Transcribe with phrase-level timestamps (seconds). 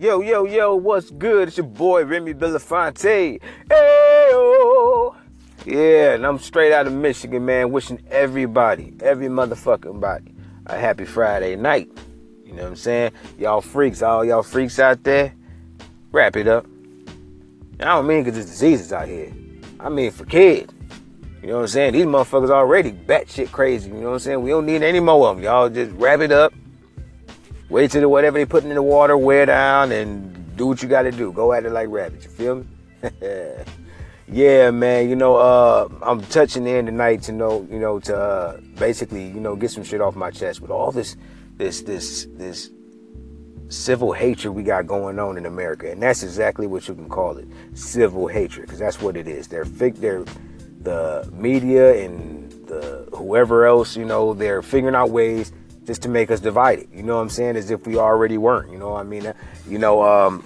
[0.00, 1.48] Yo, yo, yo, what's good?
[1.48, 3.40] It's your boy Remy Belafonte.
[3.68, 4.30] Hey,
[5.66, 7.72] Yeah, and I'm straight out of Michigan, man.
[7.72, 10.32] Wishing everybody, every motherfucking body,
[10.66, 11.90] a happy Friday night.
[12.46, 13.10] You know what I'm saying?
[13.40, 15.34] Y'all freaks, all y'all freaks out there,
[16.12, 16.64] wrap it up.
[17.80, 19.32] I don't mean because there's diseases out here.
[19.80, 20.72] I mean for kids.
[21.42, 21.94] You know what I'm saying?
[21.94, 23.88] These motherfuckers already batshit crazy.
[23.88, 24.42] You know what I'm saying?
[24.42, 25.44] We don't need any more of them.
[25.44, 26.54] Y'all just wrap it up.
[27.68, 31.02] Wait till whatever they put in the water wear down and do what you got
[31.02, 31.32] to do.
[31.32, 32.24] Go at it like rabbits.
[32.24, 32.66] You feel me?
[34.28, 35.08] yeah, man.
[35.08, 39.40] You know, uh, I'm touching in tonight to know, you know, to uh, basically, you
[39.40, 41.16] know, get some shit off my chest with all this,
[41.56, 42.70] this, this, this
[43.68, 47.36] civil hatred we got going on in America, and that's exactly what you can call
[47.36, 49.46] it, civil hatred, because that's what it is.
[49.46, 50.24] They're fig, they're
[50.80, 55.52] the media and the whoever else, you know, they're figuring out ways
[55.88, 56.86] just to make us divided.
[56.92, 57.56] You know what I'm saying?
[57.56, 58.70] As if we already weren't.
[58.70, 59.32] You know what I mean?
[59.66, 60.44] You know, um,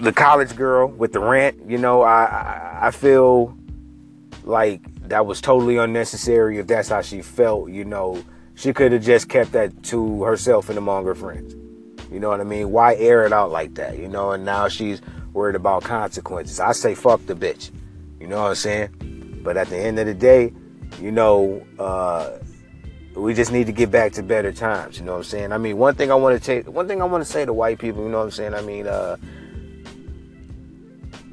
[0.00, 1.68] the college girl with the rant.
[1.68, 3.54] You know, I, I I feel
[4.44, 6.56] like that was totally unnecessary.
[6.58, 10.70] If that's how she felt, you know, she could have just kept that to herself
[10.70, 11.54] and among her friends.
[12.10, 12.70] You know what I mean?
[12.70, 13.98] Why air it out like that?
[13.98, 15.02] You know, and now she's
[15.34, 16.58] worried about consequences.
[16.58, 17.70] I say fuck the bitch.
[18.18, 19.40] You know what I'm saying?
[19.44, 20.54] But at the end of the day,
[21.02, 22.38] you know, uh,
[23.14, 24.98] we just need to get back to better times.
[24.98, 25.52] You know what I'm saying?
[25.52, 27.52] I mean, one thing I want to take, one thing I want to say to
[27.52, 28.02] white people.
[28.02, 28.54] You know what I'm saying?
[28.54, 29.16] I mean, uh,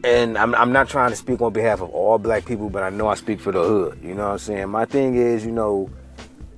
[0.04, 2.90] and I'm I'm not trying to speak on behalf of all black people, but I
[2.90, 4.00] know I speak for the hood.
[4.04, 4.70] You know what I'm saying?
[4.70, 5.90] My thing is, you know,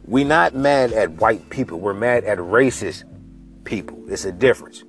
[0.06, 1.80] we not mad at white people.
[1.80, 3.04] We're mad at racist
[3.64, 4.04] people.
[4.10, 4.84] It's a difference.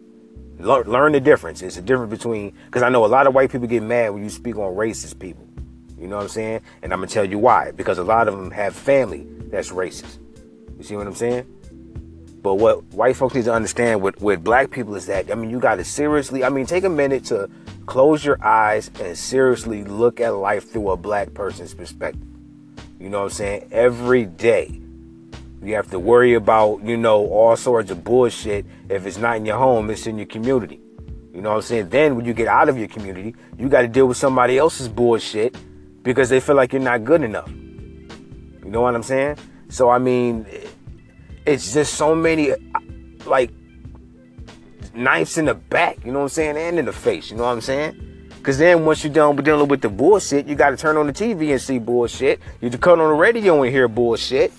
[0.58, 1.62] Learn the difference.
[1.62, 4.22] It's a difference between because I know a lot of white people get mad when
[4.22, 5.46] you speak on racist people.
[5.98, 6.60] You know what I'm saying?
[6.82, 7.72] And I'm gonna tell you why.
[7.72, 10.18] Because a lot of them have family that's racist.
[10.84, 11.46] You see what I'm saying?
[12.42, 15.48] But what white folks need to understand with, with black people is that, I mean,
[15.48, 17.48] you got to seriously, I mean, take a minute to
[17.86, 22.28] close your eyes and seriously look at life through a black person's perspective.
[23.00, 23.68] You know what I'm saying?
[23.72, 24.78] Every day,
[25.62, 28.66] you have to worry about, you know, all sorts of bullshit.
[28.90, 30.82] If it's not in your home, it's in your community.
[31.32, 31.88] You know what I'm saying?
[31.88, 34.88] Then when you get out of your community, you got to deal with somebody else's
[34.88, 35.56] bullshit
[36.02, 37.48] because they feel like you're not good enough.
[37.48, 39.38] You know what I'm saying?
[39.70, 40.46] So, I mean,
[41.46, 42.52] it's just so many
[43.26, 43.50] like
[44.94, 47.44] knives in the back, you know what I'm saying, and in the face, you know
[47.44, 48.00] what I'm saying?
[48.42, 51.52] Cause then once you're done dealing with the bullshit, you gotta turn on the TV
[51.52, 52.40] and see bullshit.
[52.60, 54.52] You to cut on the radio and hear bullshit.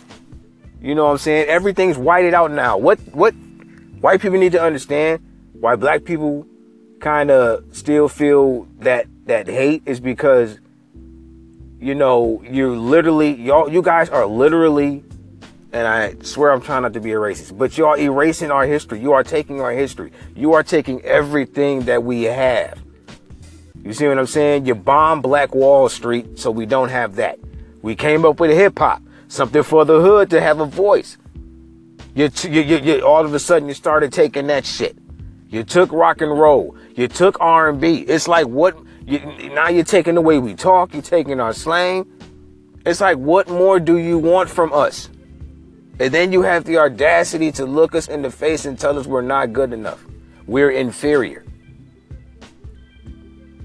[0.82, 1.48] You know what I'm saying?
[1.48, 2.80] Everything's whited out now.
[2.80, 3.34] What what
[4.02, 5.22] white people need to understand
[5.60, 6.48] why black people
[7.00, 10.60] kind of still feel that that hate is because
[11.80, 15.04] you know you're literally y'all you guys are literally
[15.76, 18.66] and I swear I'm trying not to be a racist, but you are erasing our
[18.66, 19.02] history.
[19.02, 20.14] You are taking our history.
[20.34, 22.82] You are taking everything that we have.
[23.84, 24.66] You see what I'm saying?
[24.66, 27.40] You bomb Black Wall Street, so we don't have that.
[27.82, 31.18] We came up with hip hop, something for the hood to have a voice.
[32.14, 34.98] You, you, you, you, all of a sudden you started taking that shit.
[35.50, 36.78] You took rock and roll.
[36.96, 38.06] You took R&B.
[38.08, 38.78] It's like what?
[39.06, 39.20] You,
[39.54, 40.94] now you're taking the way we talk.
[40.94, 42.10] You're taking our slang.
[42.86, 45.10] It's like what more do you want from us?
[46.00, 49.08] And then you have the audacity to look us in the face and tell us
[49.08, 50.04] we're not good enough.
[50.46, 51.46] We're inferior.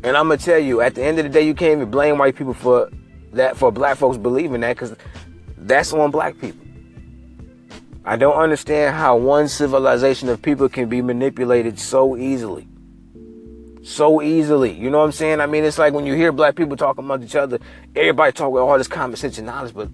[0.02, 2.18] And I'm gonna tell you, at the end of the day, you can't even blame
[2.18, 2.90] white people for
[3.32, 4.96] that, for black folks believing that, because
[5.58, 6.66] that's on black people.
[8.04, 12.66] I don't understand how one civilization of people can be manipulated so easily.
[13.82, 14.72] So easily.
[14.72, 15.40] You know what I'm saying?
[15.40, 17.58] I mean, it's like when you hear black people talking among each other,
[17.94, 19.88] everybody talk with all this common sense and knowledge, but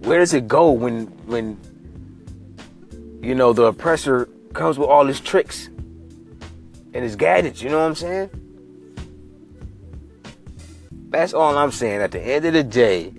[0.00, 1.58] where does it go when when
[3.22, 7.86] you know, the oppressor comes with all his tricks and his gadgets, you know what
[7.86, 8.30] I'm saying?
[11.10, 12.00] That's all I'm saying.
[12.00, 13.12] At the end of the day,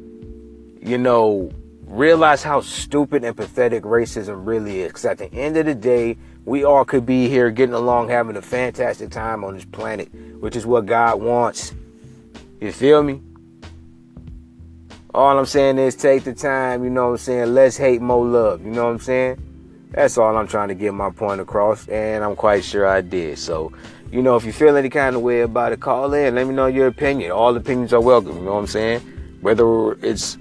[0.82, 1.52] you know,
[1.86, 4.88] realize how stupid and pathetic racism really is.
[4.90, 8.36] Because at the end of the day, we all could be here getting along, having
[8.36, 11.74] a fantastic time on this planet, which is what God wants.
[12.62, 13.22] You feel me?
[15.14, 17.54] All I'm saying is take the time, you know what I'm saying?
[17.54, 19.42] Let's hate more love, you know what I'm saying?
[19.92, 23.40] That's all I'm trying to get my point across, and I'm quite sure I did.
[23.40, 23.72] So,
[24.12, 26.36] you know, if you feel any kind of way about it, call in.
[26.36, 27.32] Let me know your opinion.
[27.32, 28.38] All opinions are welcome.
[28.38, 29.02] You know what I'm saying?
[29.42, 30.38] Whether it's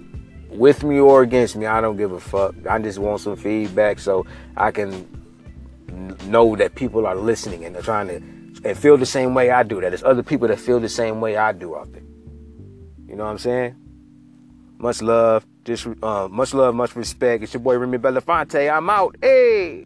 [0.50, 2.54] with me or against me, I don't give a fuck.
[2.68, 4.26] I just want some feedback so
[4.56, 5.06] I can
[6.26, 8.22] know that people are listening and they're trying to
[8.64, 9.80] and feel the same way I do.
[9.80, 12.02] That there's other people that feel the same way I do out there.
[13.06, 13.76] You know what I'm saying?
[14.78, 15.46] Much love.
[15.66, 17.42] Just uh, much love, much respect.
[17.42, 18.72] It's your boy Remy Belafonte.
[18.72, 19.16] I'm out.
[19.20, 19.84] Hey.